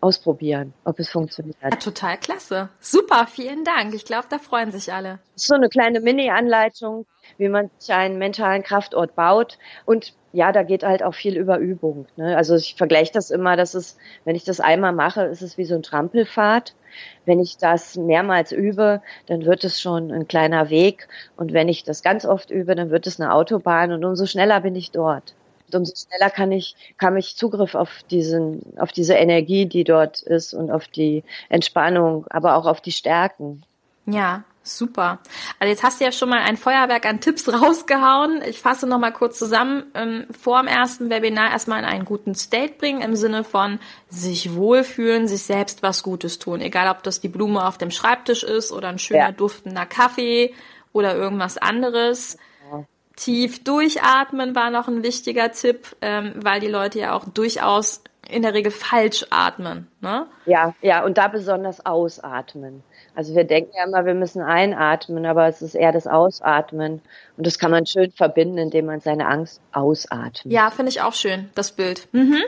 ausprobieren, 0.00 0.72
ob 0.84 0.98
es 0.98 1.10
funktioniert. 1.10 1.56
Ja, 1.62 1.70
total 1.70 2.16
klasse. 2.18 2.68
Super, 2.80 3.26
vielen 3.26 3.64
Dank. 3.64 3.94
Ich 3.94 4.04
glaube, 4.04 4.26
da 4.28 4.38
freuen 4.38 4.70
sich 4.70 4.92
alle. 4.92 5.18
So 5.34 5.54
eine 5.54 5.68
kleine 5.68 6.00
Mini-Anleitung, 6.00 7.06
wie 7.38 7.48
man 7.48 7.70
sich 7.78 7.94
einen 7.94 8.18
mentalen 8.18 8.62
Kraftort 8.62 9.14
baut. 9.14 9.58
Und 9.84 10.14
ja, 10.32 10.52
da 10.52 10.62
geht 10.62 10.84
halt 10.84 11.02
auch 11.02 11.14
viel 11.14 11.36
über 11.36 11.58
Übung. 11.58 12.06
Ne? 12.16 12.36
Also 12.36 12.56
ich 12.56 12.74
vergleiche 12.76 13.12
das 13.12 13.30
immer, 13.30 13.56
dass 13.56 13.74
es, 13.74 13.96
wenn 14.24 14.36
ich 14.36 14.44
das 14.44 14.60
einmal 14.60 14.92
mache, 14.92 15.22
ist 15.22 15.42
es 15.42 15.56
wie 15.56 15.64
so 15.64 15.74
ein 15.74 15.82
Trampelfahrt. 15.82 16.74
Wenn 17.24 17.40
ich 17.40 17.56
das 17.56 17.96
mehrmals 17.96 18.52
übe, 18.52 19.02
dann 19.26 19.44
wird 19.44 19.64
es 19.64 19.80
schon 19.80 20.12
ein 20.12 20.28
kleiner 20.28 20.70
Weg. 20.70 21.08
Und 21.36 21.52
wenn 21.52 21.68
ich 21.68 21.84
das 21.84 22.02
ganz 22.02 22.24
oft 22.24 22.50
übe, 22.50 22.74
dann 22.74 22.90
wird 22.90 23.06
es 23.06 23.20
eine 23.20 23.32
Autobahn 23.32 23.92
und 23.92 24.04
umso 24.04 24.26
schneller 24.26 24.60
bin 24.60 24.76
ich 24.76 24.90
dort. 24.90 25.34
Und 25.66 25.74
umso 25.74 25.94
schneller 25.96 26.30
kann 26.30 26.52
ich, 26.52 26.76
kann 26.98 27.16
ich 27.16 27.36
Zugriff 27.36 27.74
auf 27.74 27.90
diesen, 28.10 28.62
auf 28.78 28.92
diese 28.92 29.14
Energie, 29.14 29.66
die 29.66 29.84
dort 29.84 30.22
ist 30.22 30.54
und 30.54 30.70
auf 30.70 30.88
die 30.88 31.24
Entspannung, 31.48 32.26
aber 32.30 32.56
auch 32.56 32.66
auf 32.66 32.80
die 32.80 32.92
Stärken. 32.92 33.64
Ja, 34.06 34.44
super. 34.62 35.18
Also 35.58 35.70
jetzt 35.70 35.82
hast 35.82 36.00
du 36.00 36.04
ja 36.04 36.12
schon 36.12 36.28
mal 36.28 36.40
ein 36.40 36.56
Feuerwerk 36.56 37.06
an 37.06 37.20
Tipps 37.20 37.48
rausgehauen. 37.52 38.42
Ich 38.48 38.60
fasse 38.60 38.86
noch 38.86 38.98
mal 38.98 39.12
kurz 39.12 39.38
zusammen. 39.38 39.84
Ähm, 39.94 40.26
vor 40.38 40.60
dem 40.60 40.68
ersten 40.68 41.10
Webinar 41.10 41.50
erstmal 41.50 41.80
in 41.80 41.84
einen 41.84 42.04
guten 42.04 42.34
State 42.34 42.74
bringen 42.78 43.02
im 43.02 43.16
Sinne 43.16 43.42
von 43.42 43.80
sich 44.08 44.54
wohlfühlen, 44.54 45.26
sich 45.26 45.42
selbst 45.42 45.82
was 45.82 46.02
Gutes 46.02 46.38
tun. 46.38 46.60
Egal, 46.60 46.88
ob 46.90 47.02
das 47.02 47.20
die 47.20 47.28
Blume 47.28 47.66
auf 47.66 47.78
dem 47.78 47.90
Schreibtisch 47.90 48.44
ist 48.44 48.72
oder 48.72 48.88
ein 48.88 48.98
schöner 48.98 49.20
ja. 49.20 49.32
duftender 49.32 49.86
Kaffee 49.86 50.54
oder 50.92 51.16
irgendwas 51.16 51.58
anderes. 51.58 52.36
Tief 53.16 53.64
durchatmen 53.64 54.54
war 54.54 54.70
noch 54.70 54.88
ein 54.88 55.02
wichtiger 55.02 55.50
Tipp, 55.50 55.96
ähm, 56.02 56.34
weil 56.36 56.60
die 56.60 56.68
Leute 56.68 56.98
ja 56.98 57.14
auch 57.14 57.24
durchaus 57.24 58.02
in 58.28 58.42
der 58.42 58.54
Regel 58.54 58.70
falsch 58.70 59.26
atmen. 59.30 59.88
Ne? 60.00 60.26
Ja, 60.46 60.74
ja, 60.82 61.04
und 61.04 61.18
da 61.18 61.28
besonders 61.28 61.84
ausatmen. 61.84 62.82
Also 63.14 63.34
wir 63.34 63.44
denken 63.44 63.72
ja 63.76 63.84
immer, 63.84 64.04
wir 64.04 64.14
müssen 64.14 64.42
einatmen, 64.42 65.24
aber 65.26 65.46
es 65.46 65.62
ist 65.62 65.74
eher 65.74 65.92
das 65.92 66.06
Ausatmen. 66.06 67.00
Und 67.36 67.46
das 67.46 67.58
kann 67.58 67.70
man 67.70 67.86
schön 67.86 68.10
verbinden, 68.10 68.58
indem 68.58 68.86
man 68.86 69.00
seine 69.00 69.26
Angst 69.26 69.60
ausatmet. 69.72 70.52
Ja, 70.52 70.70
finde 70.70 70.90
ich 70.90 71.00
auch 71.00 71.14
schön, 71.14 71.48
das 71.54 71.72
Bild. 71.72 72.08
Mhm. 72.12 72.42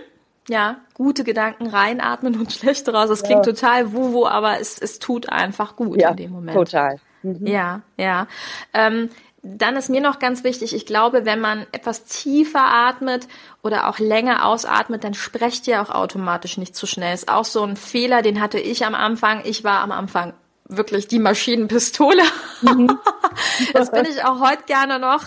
Ja, 0.48 0.76
gute 0.94 1.24
Gedanken 1.24 1.68
reinatmen 1.68 2.38
und 2.38 2.52
schlechte 2.52 2.92
raus. 2.92 3.08
Das 3.08 3.22
klingt 3.22 3.46
ja. 3.46 3.52
total 3.52 3.92
wuhu, 3.92 4.26
aber 4.26 4.60
es, 4.60 4.78
es 4.78 4.98
tut 4.98 5.28
einfach 5.30 5.76
gut 5.76 6.00
ja, 6.00 6.10
in 6.10 6.16
dem 6.16 6.30
Moment. 6.32 6.56
Total. 6.56 6.98
Mhm. 7.22 7.46
Ja, 7.46 7.82
ja. 7.96 8.26
Ähm, 8.74 9.10
dann 9.56 9.76
ist 9.76 9.88
mir 9.88 10.00
noch 10.00 10.18
ganz 10.18 10.44
wichtig, 10.44 10.74
ich 10.74 10.84
glaube, 10.84 11.24
wenn 11.24 11.40
man 11.40 11.66
etwas 11.72 12.04
tiefer 12.04 12.64
atmet 12.64 13.28
oder 13.62 13.88
auch 13.88 13.98
länger 13.98 14.44
ausatmet, 14.44 15.04
dann 15.04 15.14
sprecht 15.14 15.66
ihr 15.68 15.80
auch 15.80 15.90
automatisch 15.90 16.58
nicht 16.58 16.76
zu 16.76 16.86
schnell. 16.86 17.14
Ist 17.14 17.28
auch 17.28 17.44
so 17.44 17.62
ein 17.62 17.76
Fehler, 17.76 18.22
den 18.22 18.40
hatte 18.40 18.58
ich 18.58 18.84
am 18.84 18.94
Anfang. 18.94 19.42
Ich 19.44 19.64
war 19.64 19.80
am 19.80 19.92
Anfang 19.92 20.34
wirklich 20.68 21.08
die 21.08 21.18
Maschinenpistole. 21.18 22.22
Mhm. 22.62 22.98
das 23.72 23.90
bin 23.90 24.04
ich 24.04 24.24
auch 24.24 24.40
heute 24.40 24.64
gerne 24.66 24.98
noch. 24.98 25.24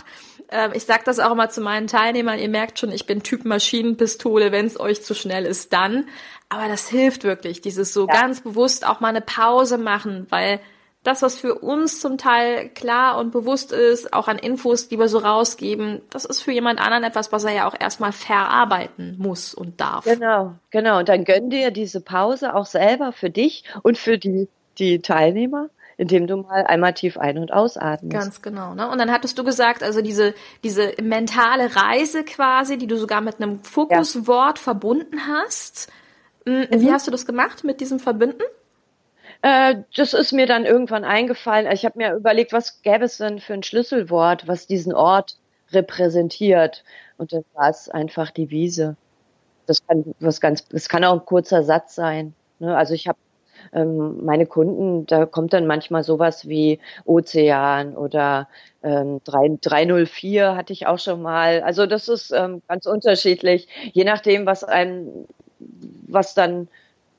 Ähm, 0.49 0.71
ich 0.73 0.83
sage 0.83 1.03
das 1.05 1.19
auch 1.19 1.31
immer 1.31 1.49
zu 1.49 1.61
meinen 1.61 1.87
Teilnehmern. 1.87 2.37
Ihr 2.37 2.49
merkt 2.49 2.77
schon, 2.79 2.91
ich 2.91 3.05
bin 3.05 3.23
Typ 3.23 3.45
Maschinenpistole. 3.45 4.51
Wenn 4.51 4.67
es 4.67 4.79
euch 4.79 5.03
zu 5.03 5.15
schnell 5.15 5.45
ist, 5.45 5.73
dann. 5.73 6.07
Aber 6.49 6.67
das 6.67 6.89
hilft 6.89 7.23
wirklich, 7.23 7.61
dieses 7.61 7.93
so 7.93 8.07
ja. 8.07 8.13
ganz 8.13 8.41
bewusst 8.41 8.85
auch 8.85 8.99
mal 8.99 9.07
eine 9.07 9.21
Pause 9.21 9.77
machen, 9.77 10.27
weil 10.29 10.59
das, 11.03 11.22
was 11.22 11.39
für 11.39 11.55
uns 11.55 12.00
zum 12.00 12.17
Teil 12.17 12.70
klar 12.70 13.17
und 13.17 13.31
bewusst 13.31 13.72
ist, 13.72 14.13
auch 14.13 14.27
an 14.27 14.38
Infos, 14.38 14.88
die 14.88 15.00
wir 15.00 15.08
so 15.08 15.17
rausgeben, 15.17 16.01
das 16.12 16.25
ist 16.25 16.41
für 16.41 16.51
jemand 16.51 16.79
anderen 16.79 17.03
etwas, 17.03 17.31
was 17.31 17.43
er 17.43 17.53
ja 17.53 17.67
auch 17.67 17.75
erstmal 17.79 18.12
verarbeiten 18.12 19.15
muss 19.17 19.53
und 19.53 19.81
darf. 19.81 20.05
Genau, 20.05 20.53
genau. 20.70 21.00
Und 21.00 21.10
dann 21.10 21.24
gönn 21.24 21.50
dir 21.50 21.72
diese 21.72 22.01
Pause 22.01 22.53
auch 22.53 22.67
selber 22.67 23.13
für 23.13 23.29
dich 23.29 23.63
und 23.81 23.98
für 23.98 24.17
die, 24.17 24.48
die 24.77 25.00
Teilnehmer 25.00 25.70
indem 25.98 26.25
du 26.25 26.38
mal 26.38 26.63
einmal 26.65 26.93
tief 26.96 27.20
ein- 27.20 27.38
und 27.38 27.53
ausatmest. 27.53 28.12
Ganz 28.12 28.41
genau. 28.41 28.74
Ne? 28.74 28.89
Und 28.89 28.98
dann 28.98 29.12
hattest 29.12 29.38
du 29.38 29.43
gesagt, 29.43 29.84
also 29.84 30.01
diese, 30.01 30.34
diese 30.63 30.93
mentale 31.00 31.75
Reise 31.75 32.24
quasi, 32.24 32.79
die 32.79 32.88
du 32.88 32.98
sogar 32.98 33.22
mit 33.22 33.39
einem 33.39 33.63
Fokuswort 33.63 34.58
ja. 34.58 34.63
verbunden 34.63 35.27
hast. 35.27 35.91
Hm, 36.48 36.65
wie 36.72 36.88
mhm. 36.88 36.91
hast 36.91 37.05
du 37.05 37.12
das 37.12 37.27
gemacht 37.27 37.63
mit 37.63 37.81
diesem 37.81 38.00
Verbinden? 38.00 38.41
Äh, 39.41 39.75
das 39.95 40.13
ist 40.13 40.31
mir 40.33 40.45
dann 40.45 40.65
irgendwann 40.65 41.03
eingefallen. 41.03 41.71
Ich 41.71 41.86
habe 41.86 41.98
mir 41.98 42.13
überlegt, 42.13 42.53
was 42.53 42.81
gäbe 42.83 43.05
es 43.05 43.17
denn 43.17 43.39
für 43.39 43.53
ein 43.53 43.63
Schlüsselwort, 43.63 44.48
was 44.48 44.67
diesen 44.67 44.93
Ort 44.93 45.38
repräsentiert. 45.71 46.83
Und 47.17 47.33
dann 47.33 47.43
war 47.53 47.69
es 47.69 47.89
einfach 47.89 48.31
die 48.31 48.50
Wiese. 48.51 48.98
Das 49.67 49.86
kann 49.88 50.15
was 50.19 50.41
ganz, 50.41 50.67
das 50.69 50.89
kann 50.89 51.03
auch 51.05 51.13
ein 51.13 51.25
kurzer 51.25 51.63
Satz 51.63 51.95
sein. 51.95 52.36
Ne? 52.60 52.75
Also 52.77 52.93
ich 52.95 53.07
habe 53.07 53.19
ähm, 53.74 54.25
meine 54.25 54.45
Kunden, 54.48 55.05
da 55.07 55.25
kommt 55.25 55.53
dann 55.53 55.67
manchmal 55.67 56.03
sowas 56.03 56.48
wie 56.50 56.79
Ozean 57.05 57.95
oder 57.98 58.50
ähm, 58.83 59.21
3, 59.25 59.57
304 59.62 60.55
hatte 60.57 60.74
ich 60.74 60.88
auch 60.88 61.00
schon 61.00 61.21
mal. 61.21 61.62
Also 61.63 61.86
das 61.88 62.10
ist 62.10 62.31
ähm, 62.31 62.62
ganz 62.67 62.86
unterschiedlich, 62.88 63.67
je 63.93 64.03
nachdem, 64.05 64.45
was 64.48 64.63
einem, 64.63 65.27
was 65.60 66.33
dann, 66.33 66.67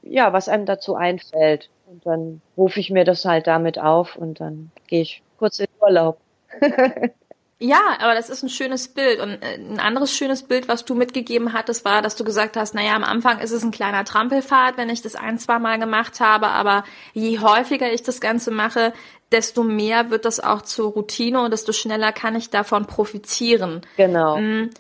ja, 0.03 0.33
was 0.33 0.49
einem 0.49 0.67
dazu 0.67 0.95
einfällt. 0.97 1.71
Und 2.05 2.13
dann 2.13 2.43
rufe 2.57 2.81
ich 2.81 2.91
mir 2.91 3.05
das 3.05 3.25
halt 3.25 3.47
damit 3.47 3.79
auf 3.79 4.17
und 4.17 4.41
dann 4.41 4.71
gehe 4.87 5.03
ich 5.03 5.23
kurz 5.39 5.59
in 5.59 5.69
Urlaub. 5.81 6.19
Ja, 7.63 7.81
aber 8.01 8.15
das 8.15 8.29
ist 8.29 8.43
ein 8.43 8.49
schönes 8.49 8.89
Bild. 8.89 9.21
Und 9.21 9.41
äh, 9.41 9.55
ein 9.55 9.79
anderes 9.79 10.13
schönes 10.13 10.43
Bild, 10.43 10.67
was 10.67 10.85
du 10.85 10.97
mitgegeben 10.97 11.53
hattest, 11.53 11.85
war, 11.85 12.03
dass 12.03 12.17
du 12.17 12.25
gesagt 12.25 12.57
hast, 12.57 12.75
naja, 12.75 12.97
am 12.97 13.05
Anfang 13.05 13.39
ist 13.39 13.53
es 13.53 13.63
ein 13.63 13.71
kleiner 13.71 14.05
Trampelfahrt, 14.05 14.77
wenn 14.77 14.91
ich 14.91 15.01
das 15.01 15.15
ein, 15.15 15.39
zwei 15.39 15.61
Mal 15.61 15.79
gemacht 15.79 16.19
habe, 16.19 16.49
aber 16.49 16.83
je 17.15 17.39
häufiger 17.39 17.93
ich 17.93 18.03
das 18.03 18.21
Ganze 18.21 18.51
mache, 18.51 18.93
desto 19.31 19.63
mehr 19.63 20.11
wird 20.11 20.25
das 20.25 20.41
auch 20.41 20.63
zur 20.63 20.91
Routine 20.91 21.41
und 21.41 21.53
desto 21.53 21.73
schneller 21.73 22.11
kann 22.11 22.35
ich 22.35 22.51
davon 22.51 22.87
profitieren. 22.87 23.83
Genau. 23.97 24.39
Mm, 24.39 24.71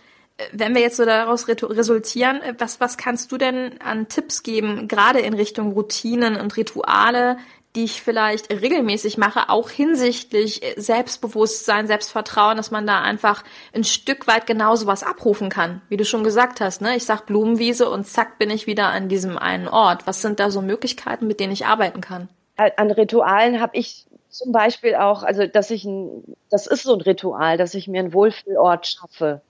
wenn 0.52 0.74
wir 0.74 0.82
jetzt 0.82 0.96
so 0.96 1.04
daraus 1.04 1.46
resultieren, 1.48 2.40
äh, 2.42 2.54
was, 2.58 2.80
was 2.80 2.96
kannst 2.96 3.32
du 3.32 3.38
denn 3.38 3.80
an 3.80 4.08
Tipps 4.08 4.42
geben, 4.42 4.88
gerade 4.88 5.20
in 5.20 5.34
Richtung 5.34 5.72
Routinen 5.72 6.36
und 6.36 6.56
Rituale, 6.56 7.38
die 7.74 7.84
ich 7.84 8.02
vielleicht 8.02 8.50
regelmäßig 8.50 9.16
mache, 9.16 9.48
auch 9.48 9.70
hinsichtlich 9.70 10.60
Selbstbewusstsein, 10.76 11.86
Selbstvertrauen, 11.86 12.58
dass 12.58 12.70
man 12.70 12.86
da 12.86 13.00
einfach 13.00 13.44
ein 13.72 13.84
Stück 13.84 14.26
weit 14.26 14.46
genauso 14.46 14.86
was 14.86 15.02
abrufen 15.02 15.48
kann, 15.48 15.80
wie 15.88 15.96
du 15.96 16.04
schon 16.04 16.22
gesagt 16.22 16.60
hast. 16.60 16.82
Ne? 16.82 16.96
Ich 16.96 17.04
sag 17.04 17.24
Blumenwiese 17.24 17.88
und 17.88 18.06
zack 18.06 18.38
bin 18.38 18.50
ich 18.50 18.66
wieder 18.66 18.88
an 18.88 19.08
diesem 19.08 19.38
einen 19.38 19.68
Ort. 19.68 20.06
Was 20.06 20.20
sind 20.20 20.38
da 20.38 20.50
so 20.50 20.60
Möglichkeiten, 20.60 21.26
mit 21.26 21.40
denen 21.40 21.52
ich 21.52 21.64
arbeiten 21.64 22.02
kann? 22.02 22.28
An 22.56 22.90
Ritualen 22.90 23.60
habe 23.60 23.76
ich 23.78 24.06
zum 24.28 24.52
Beispiel 24.52 24.94
auch, 24.94 25.22
also 25.22 25.46
dass 25.46 25.70
ich 25.70 25.84
ein, 25.84 26.36
das 26.50 26.66
ist 26.66 26.82
so 26.82 26.94
ein 26.94 27.00
Ritual, 27.00 27.56
dass 27.56 27.72
ich 27.72 27.88
mir 27.88 28.00
einen 28.00 28.12
Wohlfühlort 28.12 28.86
schaffe 28.86 29.40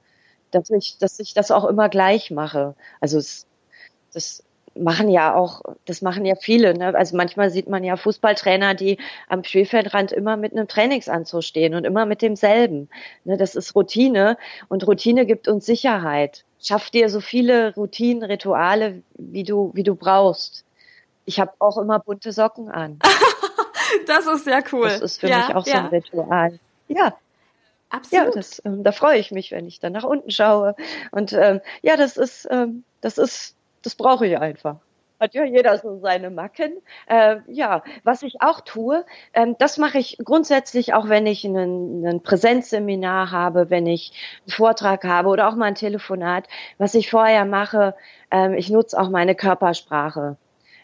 dass 0.54 0.70
ich, 0.70 0.98
dass 0.98 1.18
ich 1.18 1.34
das 1.34 1.50
auch 1.50 1.64
immer 1.64 1.88
gleich 1.88 2.30
mache. 2.30 2.74
Also 3.00 3.18
es, 3.18 3.46
das 4.12 4.44
machen 4.74 5.08
ja 5.08 5.34
auch, 5.34 5.62
das 5.84 6.02
machen 6.02 6.24
ja 6.24 6.34
viele. 6.34 6.74
Ne? 6.74 6.94
Also 6.94 7.16
manchmal 7.16 7.50
sieht 7.50 7.68
man 7.68 7.84
ja 7.84 7.96
Fußballtrainer, 7.96 8.74
die 8.74 8.98
am 9.28 9.44
Spielfeldrand 9.44 10.12
immer 10.12 10.36
mit 10.36 10.52
einem 10.52 10.68
Trainingsanzug 10.68 11.42
stehen 11.42 11.74
und 11.74 11.84
immer 11.84 12.06
mit 12.06 12.22
demselben. 12.22 12.88
Ne? 13.24 13.36
Das 13.36 13.54
ist 13.54 13.74
Routine 13.74 14.36
und 14.68 14.86
Routine 14.86 15.26
gibt 15.26 15.48
uns 15.48 15.66
Sicherheit. 15.66 16.44
Schaff 16.60 16.90
dir 16.90 17.08
so 17.08 17.20
viele 17.20 17.74
Routinen, 17.74 18.22
Rituale, 18.22 19.02
wie 19.14 19.42
du, 19.42 19.72
wie 19.74 19.82
du 19.82 19.94
brauchst. 19.94 20.64
Ich 21.24 21.40
habe 21.40 21.52
auch 21.58 21.78
immer 21.78 21.98
bunte 21.98 22.32
Socken 22.32 22.68
an. 22.70 22.98
das 24.06 24.26
ist 24.26 24.44
sehr 24.44 24.62
cool. 24.72 24.88
Das 24.88 25.00
ist 25.00 25.20
für 25.20 25.28
ja, 25.28 25.38
mich 25.38 25.56
auch 25.56 25.66
ja. 25.66 25.72
so 25.72 25.78
ein 25.78 25.86
Ritual. 25.86 26.58
Ja, 26.88 27.14
Absolut. 27.92 28.26
Ja, 28.26 28.30
das, 28.32 28.62
ähm, 28.64 28.82
da 28.82 28.92
freue 28.92 29.18
ich 29.18 29.30
mich, 29.30 29.52
wenn 29.52 29.66
ich 29.66 29.78
dann 29.78 29.92
nach 29.92 30.04
unten 30.04 30.30
schaue. 30.30 30.74
Und 31.10 31.32
ähm, 31.32 31.60
ja, 31.82 31.96
das 31.96 32.16
ist, 32.16 32.48
ähm, 32.50 32.84
das 33.00 33.18
ist 33.18 33.56
das 33.82 33.94
brauche 33.94 34.26
ich 34.26 34.38
einfach. 34.38 34.76
Hat 35.20 35.34
ja 35.34 35.44
jeder 35.44 35.78
so 35.78 36.00
seine 36.00 36.30
Macken. 36.30 36.72
Äh, 37.06 37.36
ja, 37.46 37.84
was 38.02 38.22
ich 38.22 38.40
auch 38.42 38.60
tue, 38.60 39.04
ähm, 39.34 39.54
das 39.58 39.78
mache 39.78 39.98
ich 39.98 40.18
grundsätzlich 40.24 40.94
auch, 40.94 41.08
wenn 41.08 41.26
ich 41.26 41.44
einen, 41.44 42.04
ein 42.04 42.22
Präsenzseminar 42.22 43.30
habe, 43.30 43.70
wenn 43.70 43.86
ich 43.86 44.12
einen 44.40 44.52
Vortrag 44.52 45.04
habe 45.04 45.28
oder 45.28 45.48
auch 45.48 45.54
mal 45.54 45.66
ein 45.66 45.74
Telefonat. 45.76 46.48
Was 46.78 46.94
ich 46.94 47.10
vorher 47.10 47.44
mache, 47.44 47.94
ähm, 48.32 48.54
ich 48.54 48.68
nutze 48.70 48.98
auch 48.98 49.10
meine 49.10 49.36
Körpersprache. 49.36 50.36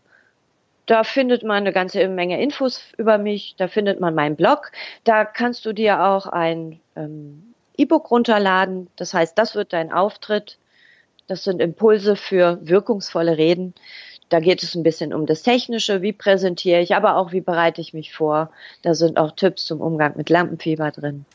Da 0.86 1.04
findet 1.04 1.44
man 1.44 1.58
eine 1.58 1.74
ganze 1.74 2.08
Menge 2.08 2.42
Infos 2.42 2.82
über 2.98 3.18
mich. 3.18 3.56
Da 3.58 3.68
findet 3.68 4.00
man 4.00 4.16
meinen 4.16 4.38
Blog. 4.38 4.72
Da 5.04 5.26
kannst 5.26 5.66
du 5.66 5.74
dir 5.74 6.06
auch 6.06 6.28
ein 6.28 6.80
ähm, 6.96 7.54
E-Book 7.78 8.10
runterladen. 8.10 8.88
Das 8.96 9.14
heißt, 9.14 9.38
das 9.38 9.56
wird 9.56 9.74
dein 9.74 9.92
Auftritt. 9.92 10.58
Das 11.28 11.44
sind 11.44 11.62
Impulse 11.62 12.16
für 12.16 12.60
wirkungsvolle 12.62 13.38
Reden. 13.38 13.74
Da 14.30 14.40
geht 14.40 14.64
es 14.64 14.76
ein 14.76 14.84
bisschen 14.84 15.14
um 15.14 15.26
das 15.26 15.42
Technische, 15.42 16.02
wie 16.02 16.14
präsentiere 16.14 16.82
ich, 16.82 16.96
aber 16.96 17.18
auch 17.18 17.32
wie 17.32 17.42
bereite 17.42 17.82
ich 17.82 17.94
mich 17.94 18.14
vor. 18.14 18.52
Da 18.82 18.94
sind 18.94 19.18
auch 19.18 19.32
Tipps 19.32 19.66
zum 19.66 19.82
Umgang 19.82 20.16
mit 20.16 20.30
Lampenfieber 20.30 20.92
drin. 20.92 21.26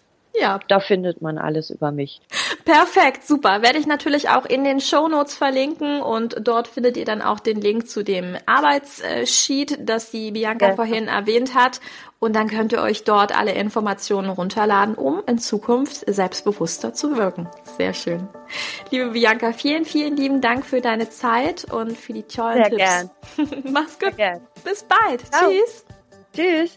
Ja. 0.43 0.61
Da 0.69 0.81
findet 0.81 1.23
man 1.23 1.39
alles 1.39 1.71
über 1.71 1.93
mich. 1.93 2.21
Perfekt, 2.65 3.27
super. 3.27 3.63
Werde 3.63 3.79
ich 3.79 3.87
natürlich 3.87 4.29
auch 4.29 4.45
in 4.45 4.65
den 4.65 4.81
Show 4.81 5.09
Notes 5.09 5.35
verlinken 5.35 6.03
und 6.03 6.37
dort 6.41 6.69
findet 6.69 6.97
ihr 6.97 7.05
dann 7.05 7.23
auch 7.23 7.41
den 7.41 7.61
Link 7.61 7.89
zu 7.89 8.03
dem 8.03 8.37
Arbeitssheet, 8.47 9.79
das 9.89 10.11
die 10.11 10.33
Bianca 10.33 10.69
ja. 10.69 10.75
vorhin 10.75 11.09
erwähnt 11.09 11.55
hat. 11.55 11.81
Und 12.19 12.37
dann 12.37 12.49
könnt 12.49 12.73
ihr 12.73 12.81
euch 12.81 13.03
dort 13.03 13.37
alle 13.37 13.53
Informationen 13.53 14.31
runterladen, 14.31 14.95
um 14.95 15.23
in 15.27 15.39
Zukunft 15.39 16.05
selbstbewusster 16.07 16.95
zu 16.95 17.17
wirken. 17.17 17.49
Sehr 17.77 17.95
schön. 17.95 18.29
Liebe 18.91 19.11
Bianca, 19.11 19.53
vielen, 19.53 19.85
vielen 19.85 20.17
lieben 20.17 20.41
Dank 20.41 20.65
für 20.65 20.81
deine 20.81 21.09
Zeit 21.09 21.65
und 21.73 21.97
für 21.97 22.13
die 22.13 22.23
tollen 22.23 22.65
Sehr 22.65 22.71
Tipps. 22.71 23.47
Gern. 23.47 23.63
Mach's 23.73 23.99
gut. 23.99 24.15
Bis 24.65 24.85
bald. 24.85 25.23
Ciao. 25.33 25.51
Tschüss. 25.51 25.85
Tschüss. 26.33 26.77